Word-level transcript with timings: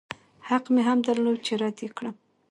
حق 0.47 0.65
مې 0.73 0.81
هم 0.89 0.99
درلود 1.07 1.37
چې 1.45 1.53
رد 1.61 1.77
يې 1.83 1.89
کړم. 1.97 2.15